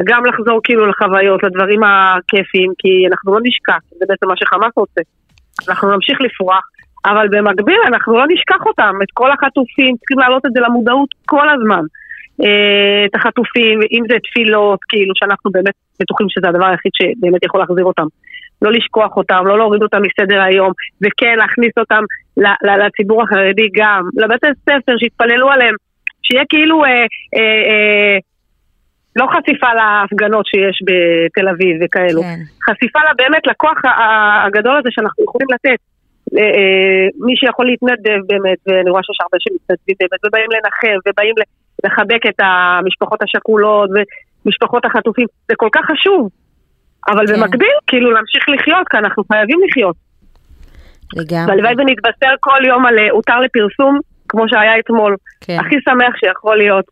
[0.03, 5.01] גם לחזור כאילו לחוויות, לדברים הכיפיים, כי אנחנו לא נשכח, זה בעצם מה שחמאס רוצה.
[5.69, 6.63] אנחנו נמשיך לפרוח,
[7.05, 11.49] אבל במקביל אנחנו לא נשכח אותם, את כל החטופים, צריכים להעלות את זה למודעות כל
[11.49, 11.83] הזמן.
[12.43, 17.59] אה, את החטופים, אם זה תפילות, כאילו שאנחנו באמת בטוחים שזה הדבר היחיד שבאמת יכול
[17.59, 18.07] להחזיר אותם.
[18.62, 22.03] לא לשכוח אותם, לא להוריד אותם מסדר היום, וכן להכניס אותם
[22.63, 25.75] לציבור החרדי גם, לבתי ספר שיתפללו עליהם,
[26.23, 28.17] שיהיה כאילו אה, אה, אה,
[29.15, 32.39] לא חשיפה להפגנות שיש בתל אביב וכאלו, כן.
[32.63, 33.77] חשיפה לה, באמת לכוח
[34.45, 35.79] הגדול הזה שאנחנו יכולים לתת.
[36.38, 41.36] אה, אה, מי שיכול להתנדב באמת, ואני רואה שיש הרבה שמתנדבים באמת, ובאים לנחם, ובאים
[41.86, 46.30] לחבק את המשפחות השכולות ומשפחות החטופים, זה כל כך חשוב.
[47.12, 47.34] אבל כן.
[47.34, 49.96] במקביל, כאילו להמשיך לחיות, כי אנחנו חייבים לחיות.
[51.15, 51.52] לגמרי.
[51.52, 55.15] והלוואי ונתבשר כל יום על אה, הותר לפרסום, כמו שהיה אתמול.
[55.42, 55.58] כן.
[55.60, 56.86] הכי שמח שיכול להיות,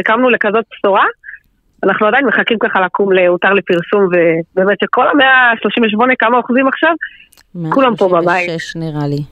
[0.00, 1.04] שקמנו לכזאת בשורה.
[1.84, 6.94] אנחנו עדיין מחכים ככה לקום להותר לפרסום, ובאמת שכל המאה ה-38, כמה אוחזים עכשיו,
[7.70, 8.48] כולם פה בבית.
[8.48, 9.22] 136 נראה לי.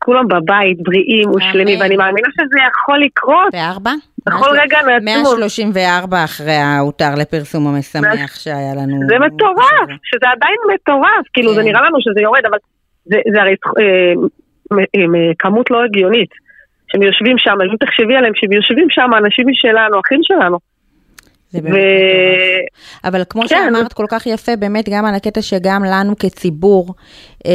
[0.00, 3.52] כולם בבית, בריאים, ושלמים, ואני מאמינה שזה יכול לקרות.
[3.52, 3.90] בארבע?
[4.26, 5.04] בכל רגע נעצמו.
[5.04, 8.96] 134 אחרי ההותר לפרסום המשמח שהיה לנו.
[9.08, 11.66] זה מטורף, שזה עדיין מטורף, כאילו זה כן.
[11.68, 12.58] נראה לנו שזה יורד, אבל
[13.06, 14.12] זה הרי אה,
[14.78, 16.30] אה, כמות לא הגיונית.
[16.92, 20.58] שהם יושבים שם, אם תחשבי עליהם, שהם יושבים שם, אנשים משלנו, אחים שלנו.
[21.50, 23.08] זה באמת ו...
[23.08, 23.48] אבל כמו כן.
[23.48, 26.94] שאמרת כל כך יפה, באמת גם על הקטע שגם לנו כציבור,
[27.46, 27.52] אה,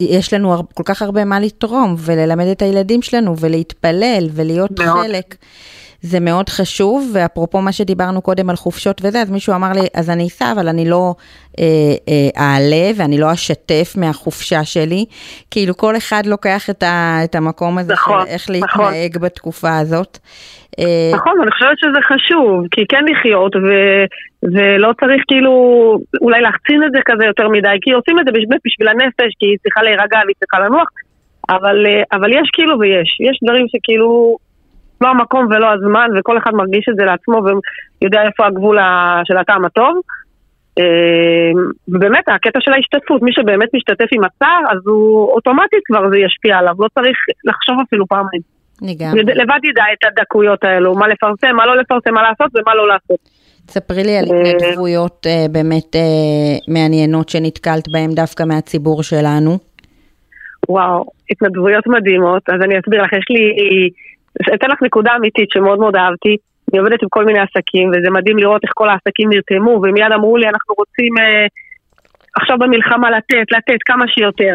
[0.00, 5.06] יש לנו כל כך הרבה מה לתרום, וללמד את הילדים שלנו, ולהתפלל, ולהיות מאוד.
[5.06, 5.34] חלק.
[6.02, 10.10] זה מאוד חשוב, ואפרופו מה שדיברנו קודם על חופשות וזה, אז מישהו אמר לי, אז
[10.10, 11.14] אני אסע, אבל אני לא
[11.58, 11.64] אה,
[12.08, 15.04] אה, אעלה ואני לא אשתף מהחופשה שלי.
[15.50, 18.84] כאילו כל אחד לוקח את, ה, את המקום הזה נכון, של איך נכון.
[18.84, 20.18] להתנהג בתקופה הזאת.
[20.78, 23.68] אה, נכון, אני חושבת שזה חשוב, כי כן לחיות, ו,
[24.42, 25.52] ולא צריך כאילו
[26.20, 29.46] אולי להחצין את זה כזה יותר מדי, כי עושים את זה באמת בשביל הנפש, כי
[29.46, 30.88] היא צריכה להירגע והיא צריכה לנוח,
[31.48, 34.36] אבל, אה, אבל יש כאילו ויש, יש דברים שכאילו
[35.00, 38.78] לא המקום ולא הזמן, וכל אחד מרגיש את זה לעצמו ויודע איפה הגבול
[39.24, 40.00] של הטעם הטוב.
[41.88, 46.58] ובאמת, הקטע של ההשתתפות, מי שבאמת משתתף עם הצער, אז הוא אוטומטית כבר זה ישפיע
[46.58, 48.57] עליו, לא צריך לחשוב אפילו פעמיים.
[48.82, 49.22] לגמרי.
[49.22, 53.18] לבד ידע את הדקויות האלו, מה לפרסם, מה לא לפרסם, מה לעשות ומה לא לעשות.
[53.68, 59.58] ספרי לי על התנדבויות אה, באמת אה, מעניינות שנתקלת בהן דווקא מהציבור שלנו.
[60.68, 63.90] וואו, התנדבויות מדהימות, אז אני אסביר לך, יש לי,
[64.54, 66.36] אתן לך נקודה אמיתית שמאוד מאוד אהבתי.
[66.72, 70.36] אני עובדת עם כל מיני עסקים, וזה מדהים לראות איך כל העסקים נרתמו, ומיד אמרו
[70.36, 71.46] לי, אנחנו רוצים אה,
[72.40, 74.54] עכשיו במלחמה לתת, לתת כמה שיותר.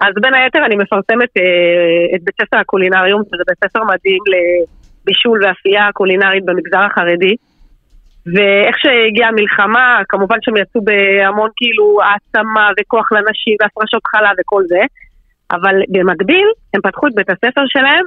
[0.00, 5.44] אז בין היתר אני מפרסמת אה, את בית ספר הקולינריום, שזה בית ספר מדהים לבישול
[5.44, 7.36] ואפייה קולינרית במגזר החרדי.
[8.34, 14.80] ואיך שהגיעה המלחמה, כמובן שהם יצאו בהמון כאילו העצמה וכוח לנשים והפרשות חלה וכל זה,
[15.50, 18.04] אבל במקביל הם פתחו את בית הספר שלהם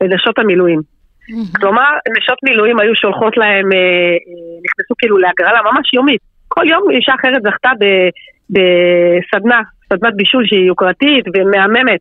[0.00, 0.80] לנשות המילואים.
[1.60, 6.20] כלומר, נשות מילואים היו שולחות להם, אה, אה, נכנסו כאילו להגרלה ממש יומית.
[6.48, 7.70] כל יום אישה אחרת זכתה
[8.50, 9.60] בסדנה,
[9.96, 12.00] סדנת בישול שהיא יוקרתית ומהממת.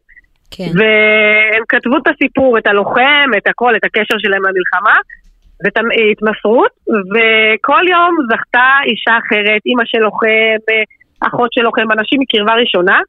[0.52, 0.72] כן.
[0.78, 4.98] והם כתבו את הסיפור, את הלוחם, את הכל, את הקשר שלהם למלחמה,
[5.64, 6.72] ואת ההתמסרות,
[7.14, 10.60] וכל יום זכתה אישה אחרת, אימא של לוחם,
[11.28, 13.00] אחות של לוחם, אנשים מקרבה ראשונה,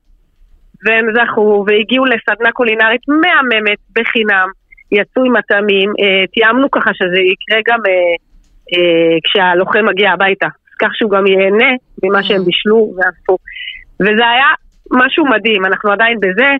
[0.85, 4.49] והם זכו והגיעו לסדנה קולינרית מהממת, בחינם,
[4.92, 7.92] יצאו עם הטעמים, אה, תיאמנו ככה שזה יקרה גם אה,
[8.73, 10.47] אה, כשהלוחם מגיע הביתה,
[10.81, 11.70] כך שהוא גם ייהנה
[12.03, 13.37] ממה שהם בישלו ועשו.
[14.01, 14.47] וזה היה
[14.92, 16.51] משהו מדהים, אנחנו עדיין בזה,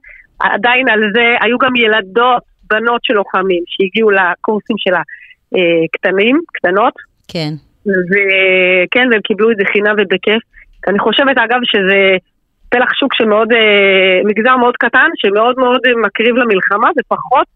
[0.41, 6.95] עדיין על זה, היו גם ילדות, בנות של לוחמים, שהגיעו לקורסים של הקטנים, קטנות.
[7.29, 7.53] כן.
[7.87, 10.43] וכן, והם קיבלו את זה חינם ובכיף.
[10.89, 12.17] אני חושבת אגב שזה
[12.69, 13.49] פלח שוק שמאוד,
[14.25, 17.47] מגזר מאוד קטן, שמאוד מאוד מקריב למלחמה, ופחות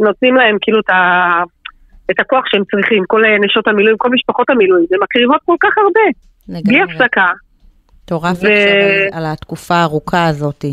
[0.00, 1.42] נותנים להם כאילו את, ה...
[2.10, 6.06] את הכוח שהם צריכים, כל נשות המילואים, כל משפחות המילואים, הן מקריבות כל כך הרבה,
[6.48, 6.62] לגמרי.
[6.64, 7.26] בלי הפסקה.
[8.06, 8.46] מטורף ו...
[8.46, 10.64] לחשוב על התקופה הארוכה הזאת.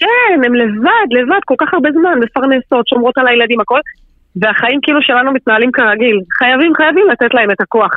[0.00, 3.80] כן, הם לבד, לבד, כל כך הרבה זמן, מפרנסות, שומרות על הילדים, הכל,
[4.36, 6.20] והחיים כאילו שלנו מתנהלים כרגיל.
[6.38, 7.90] חייבים, חייבים לתת להם את הכוח.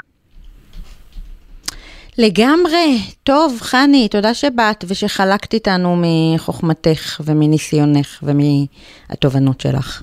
[2.17, 2.87] לגמרי.
[3.23, 10.01] טוב, חני, תודה שבאת ושחלקת איתנו מחוכמתך ומניסיונך ומהתובנות שלך.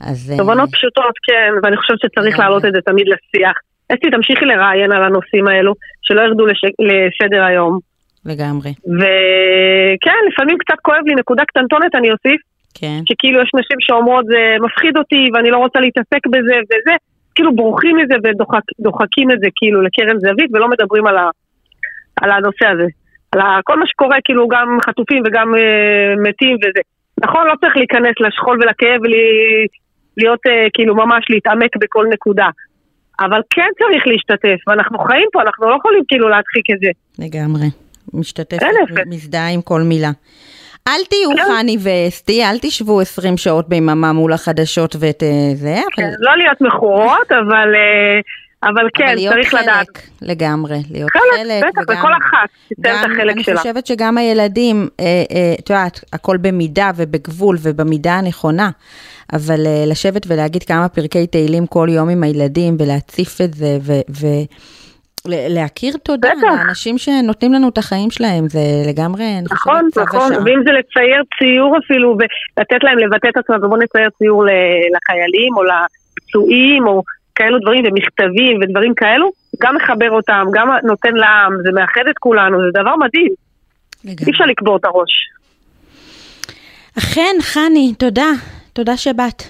[0.00, 0.34] אז...
[0.38, 0.72] תובנות uh...
[0.72, 3.56] פשוטות, כן, ואני חושבת שצריך להעלות את זה תמיד לשיח.
[3.92, 6.60] אסתי, תמשיכי לראיין על הנושאים האלו, שלא ירדו לש...
[6.64, 7.89] לסדר היום.
[8.26, 8.70] לגמרי.
[8.70, 12.40] וכן, לפעמים קצת כואב לי, נקודה קטנטונת אני אוסיף.
[12.74, 13.00] כן.
[13.08, 16.94] שכאילו יש נשים שאומרות, זה מפחיד אותי ואני לא רוצה להתעסק בזה וזה,
[17.34, 21.30] כאילו בורחים מזה ודוחקים את זה כאילו לקרן זווית ולא מדברים על, ה...
[22.22, 22.86] על הנושא הזה.
[23.32, 26.80] על כל מה שקורה, כאילו גם חטופים וגם uh, מתים וזה.
[27.24, 29.00] נכון, לא צריך להיכנס לשכול ולכאב
[30.16, 32.48] להיות uh, כאילו ממש להתעמק בכל נקודה.
[33.20, 36.90] אבל כן צריך להשתתף, ואנחנו חיים פה, אנחנו לא יכולים כאילו להדחיק את זה.
[37.18, 37.66] לגמרי.
[38.14, 40.10] משתתפת ומזדהה עם כל מילה.
[40.88, 41.42] אל תהיו כן.
[41.58, 46.12] חני ואסתי, אל תשבו 20 שעות ביממה מול החדשות ואת אה, זה, כן, אבל...
[46.18, 47.74] לא להיות מכורות, אבל...
[47.74, 48.20] אה,
[48.62, 49.86] אבל כן, אבל צריך לדעת.
[49.88, 51.98] חלק לגמרי, להיות חלק, חלק בטח, וגם...
[51.98, 53.54] וכל אחת תיתן את החלק אני שלה.
[53.54, 54.88] אני חושבת שגם הילדים,
[55.60, 58.70] את יודעת, הכל במידה ובגבול ובמידה הנכונה,
[59.32, 63.92] אבל לשבת ולהגיד כמה פרקי תהילים כל יום עם הילדים ולהציף את זה, ו...
[64.10, 64.26] ו
[65.26, 70.46] להכיר תודה לאנשים שנותנים לנו את החיים שלהם, זה לגמרי, אני נכון, חושבת, נכון, נכון,
[70.46, 74.44] ואם זה לצייר ציור אפילו, ולתת להם לבטא את עצמם, ובוא נצייר ציור
[74.94, 77.02] לחיילים, או לפצועים, או
[77.34, 79.30] כאלו דברים, ומכתבים ודברים כאלו,
[79.62, 83.32] גם מחבר אותם, גם נותן לעם, זה מאחד את כולנו, זה דבר מדהים.
[84.04, 85.10] אי אפשר לקבור את הראש.
[86.98, 88.30] אכן, חני, תודה.
[88.72, 89.42] תודה שבאת.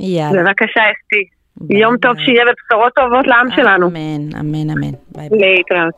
[0.00, 0.42] יאללה.
[0.42, 1.39] בבקשה, אסתי.
[1.70, 3.86] יום טוב שיהיה ובשורות טובות לעם שלנו.
[3.86, 4.90] אמן, אמן, אמן.
[5.14, 5.38] ביי ביי.
[5.38, 5.94] להתראות.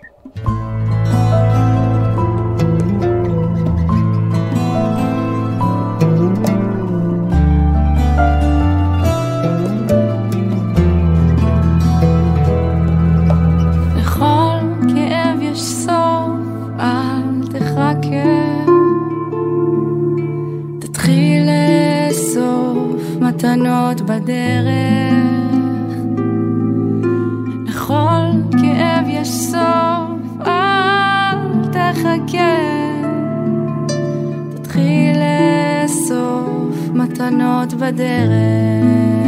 [23.21, 25.32] מתנות בדרך
[27.93, 31.37] לכל כאב יש סוף, אל
[31.73, 32.57] תחכה.
[34.55, 39.22] תתחיל לאסוף מתנות בדרך.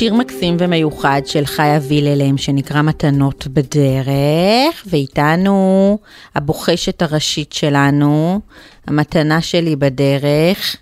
[0.00, 5.98] שיר מקסים ומיוחד של חיה ויללם שנקרא מתנות בדרך, ואיתנו
[6.34, 8.40] הבוחשת הראשית שלנו,
[8.86, 10.76] המתנה שלי בדרך,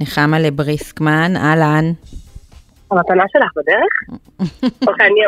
[0.00, 1.84] נחמה לבריסקמן, אהלן.
[2.90, 4.20] המתנה שלך בדרך?
[4.88, 5.20] אוקיי, אני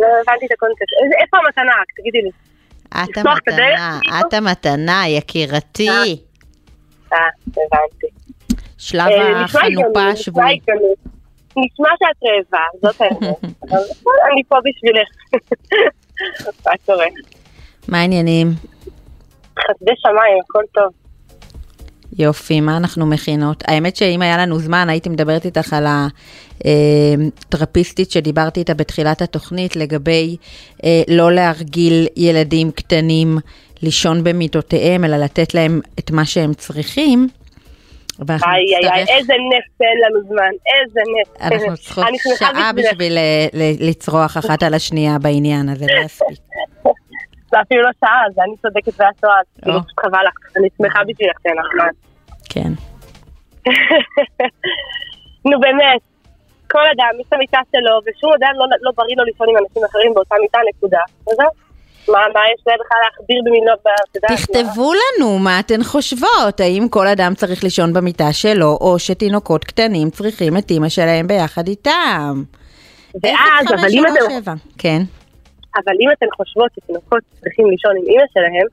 [0.00, 0.92] לא הבנתי את הקונטקסט.
[1.22, 1.72] איפה המתנה?
[1.96, 2.30] תגידי לי.
[2.88, 5.88] את המתנה, את המתנה, יקירתי.
[5.88, 6.02] אה,
[7.12, 8.06] אה הבנתי.
[8.78, 10.60] שלב אה, החנופה השבועי.
[11.56, 13.36] נשמע שאת רעבה, זאת האמת.
[14.32, 15.08] אני פה בשבילך.
[16.66, 17.06] מה קורה?
[17.88, 18.48] מה העניינים?
[19.58, 20.92] חסדי שמיים, הכל טוב.
[22.18, 23.62] יופי, מה אנחנו מכינות?
[23.66, 25.86] האמת שאם היה לנו זמן, הייתי מדברת איתך על
[26.64, 30.36] הטרפיסטית שדיברתי איתה בתחילת התוכנית, לגבי
[30.84, 33.38] אה, לא להרגיל ילדים קטנים
[33.82, 37.28] לישון במיטותיהם, אלא לתת להם את מה שהם צריכים.
[38.20, 41.40] איי איי איי, איזה נס אין לנו זמן, איזה נס.
[41.40, 42.06] אנחנו צריכות
[42.38, 43.46] שעה בשביל אה,
[43.80, 46.38] לצרוח אחת על השנייה בעניין הזה, לא יספיק.
[47.50, 51.36] זה אפילו לא שעה, זה אני צודקת ואת טועה, כאילו חבל לך, אני שמחה בשבילך
[51.42, 51.84] שאין לך.
[52.48, 52.72] כן.
[55.50, 56.00] נו באמת,
[56.70, 59.84] כל אדם, יש את המיטה שלו, ושום אדם לא, לא בריא לו לישון עם אנשים
[59.84, 61.00] אחרים באותה מיטה, נקודה.
[61.22, 61.65] וזהו.
[62.08, 67.34] מה, מה יש בכלל להכביר במילות, אתה תכתבו לנו מה אתן חושבות, האם כל אדם
[67.34, 72.42] צריך לישון במיטה שלו, או שתינוקות קטנים צריכים את אימא שלהם ביחד איתם.
[73.22, 74.54] ואז, אבל אם אתן...
[74.78, 75.02] כן.
[75.76, 78.66] אבל אם אתן חושבות שתינוקות צריכים לישון עם אימא שלהם,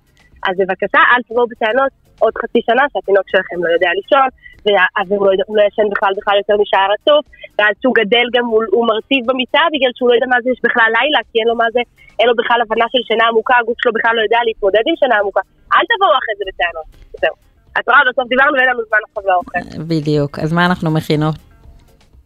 [0.47, 1.91] אז בבקשה אל תבואו בטענות
[2.23, 4.27] עוד חצי שנה שהתינוק שלכם לא יודע לישון,
[4.65, 7.23] ואז הוא לא, לא ישן בכלל בכלל יותר משעה רצוף,
[7.57, 10.59] ואז שהוא גדל גם הוא, הוא מרטיב במיטה בגלל שהוא לא יודע מה זה יש
[10.67, 11.81] בכלל לילה, כי אין לו מה זה,
[12.19, 15.15] אין לו בכלל הבנה של שינה עמוקה, הגוף שלו בכלל לא יודע להתמודד עם שינה
[15.21, 15.43] עמוקה.
[15.75, 16.87] אל תבואו אחרי זה בטענות,
[17.21, 17.35] זהו.
[17.77, 19.63] את רואה, בסוף דיברנו ואין לנו זמן עכשיו לאוכל.
[19.91, 21.35] בדיוק, אז מה אנחנו מכינות?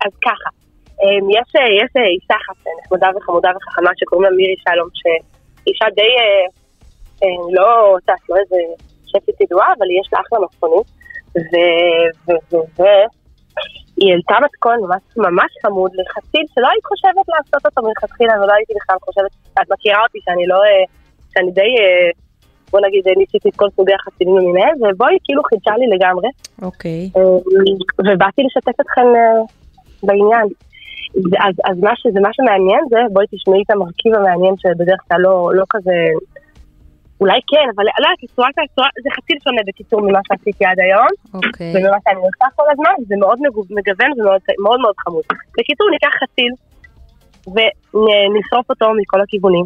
[0.05, 0.49] אז ככה,
[1.01, 1.49] אמ, יש,
[1.81, 5.21] יש אישה אחת נחמדה וחמודה וחכמה שקוראים לה מירי שלום, שהיא
[5.67, 6.45] אישה די, אה,
[7.23, 8.59] אה, לא, את יודעת, לא איזה
[9.07, 10.87] שפית ידועה, אבל יש לה אחלה מצפונית.
[12.77, 18.73] והיא העלתה מתכון ממש, ממש חמוד לחסיד שלא היית חושבת לעשות אותו מלכתחילה ולא הייתי
[18.79, 19.31] בכלל חושבת,
[19.61, 20.85] את מכירה אותי שאני לא, אה,
[21.33, 22.09] שאני די, אה,
[22.71, 26.29] בוא נגיד, ניסיתי את כל סוגי החסידים למיניהם, ובואי כאילו חידשה לי לגמרי.
[26.61, 27.09] אוקיי.
[27.17, 27.21] אה,
[28.05, 29.07] ובאתי לשתף אתכם
[30.03, 30.47] בעניין.
[31.45, 35.49] אז, אז מה שזה מה שמעניין זה, בואי תשמעי את המרכיב המעניין שבדרך כלל לא,
[35.53, 35.91] לא כזה
[37.21, 41.11] אולי כן, אבל לא יודעת, צורת הצורה, זה חצי שונה בקיצור ממה שעשיתי עד היום.
[41.33, 41.71] אוקיי.
[41.75, 43.37] וממה שאני עושה כל הזמן, זה מאוד
[43.77, 45.23] מגוון ומאוד מאוד חמוד.
[45.57, 46.51] בקיצור, ניקח חציל
[47.47, 49.65] ונשרוף אותו מכל הכיוונים.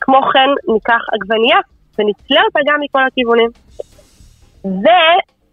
[0.00, 1.58] כמו כן, ניקח עגבנייה
[1.98, 3.50] ונצלה אותה גם מכל הכיוונים.
[4.64, 4.86] ו...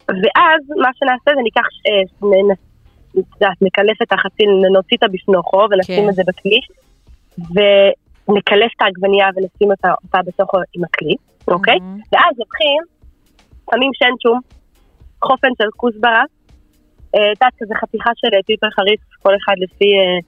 [0.07, 2.03] ואז מה שנעשה זה ניקח, אה,
[3.61, 6.09] נקלף את החציל, נוציא את הבפנוכו ונשים כן.
[6.09, 6.59] את זה בכלי.
[8.31, 11.15] ונקלף את העגבנייה ונשים אותה, אותה בתוך עם הכלי.
[11.47, 11.77] אוקיי?
[11.77, 12.07] Mm-hmm.
[12.11, 12.81] ואז לוקחים,
[13.71, 14.39] שמים שנצ'ום,
[15.23, 16.23] חופן של כוסברה,
[17.15, 20.19] אה, את יודעת, כזה חתיכה של פיפר חריף, כל אחד לפי אה,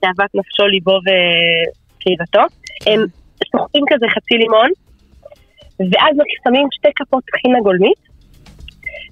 [0.00, 2.44] תאוות נפשו, ליבו וקיבתו.
[2.86, 3.00] הם
[3.50, 4.70] סוחטים כזה חצי לימון,
[5.80, 8.02] ואז שמים שתי כפות טחינה גולמית,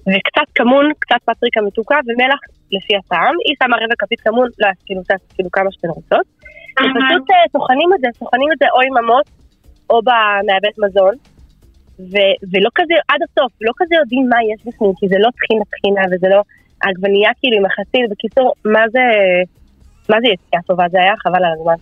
[0.09, 2.39] וקצת כמון, קצת פטריקה מתוקה ומלח
[2.71, 3.35] לפי הטעם.
[3.45, 5.01] היא שמה רבע כפית כמון, לא, כאילו,
[5.35, 6.25] כאילו כמה שאתן רוצות.
[6.79, 9.27] ופשוט אה, טוחנים את זה, טוחנים את זה או עם המוט
[9.89, 11.15] או במעבד מזון.
[11.99, 15.63] ו- ולא כזה עד הסוף, לא כזה יודעים מה יש בפנים, כי זה לא טחינה
[15.71, 16.41] טחינה וזה לא
[16.81, 18.99] עגבנייה כאילו עם החסיל, בקיצור, מה זה,
[20.09, 21.73] מה זה יציאה טובה, זה היה חבל על הזמן.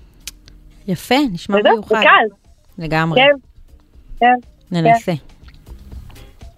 [0.87, 1.95] יפה, נשמע מיוחד.
[1.95, 2.35] זה קל.
[2.83, 3.21] לגמרי.
[3.21, 3.35] כן,
[4.19, 4.35] כן.
[4.71, 5.11] ננסה.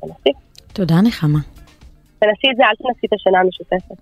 [0.01, 0.31] תנסי.
[0.73, 1.39] תודה נחמה.
[2.21, 3.97] תנסי את זה, אל תנסי את השנה המשותפת.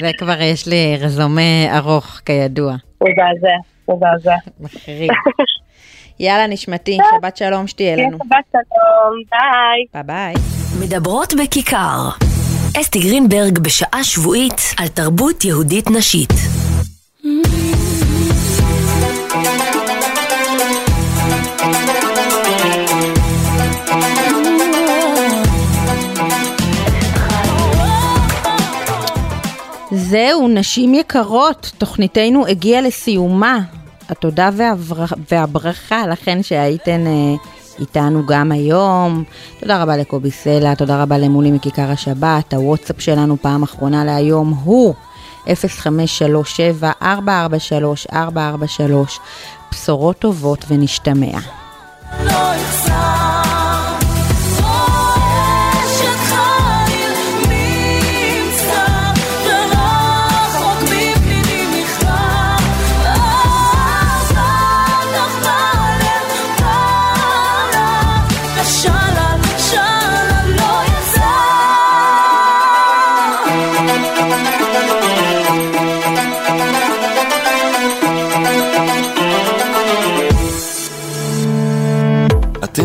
[0.02, 2.74] זה כבר יש לי רזומה ארוך, כידוע.
[3.02, 3.56] מזעזע,
[3.88, 4.36] מזעזע.
[4.60, 5.10] מחריד.
[6.20, 8.16] יאללה, נשמתי, שבת שלום שתהיה לנו.
[8.16, 10.02] שבת שלום, ביי.
[10.02, 10.34] ביי ביי.
[10.80, 12.08] מדברות בכיכר.
[12.80, 16.30] אסתי גרינברג בשעה שבועית על תרבות יהודית נשית.
[30.14, 33.58] זהו, נשים יקרות, תוכניתנו הגיעה לסיומה.
[34.08, 35.04] התודה והבר...
[35.30, 37.34] והברכה לכן שהייתן אה,
[37.78, 39.24] איתנו גם היום.
[39.60, 42.54] תודה רבה לקובי סלע, תודה רבה למולי מכיכר השבת.
[42.54, 44.94] הוואטסאפ שלנו פעם אחרונה להיום הוא
[45.46, 45.46] 0537-443-443.
[49.72, 51.38] בשורות טובות ונשתמע.
[52.24, 53.33] לא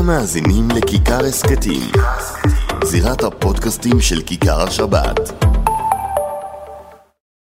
[0.10, 1.92] מאזינים לכיכר הסכתים,
[2.84, 5.46] זירת הפודקאסטים של כיכר השבת.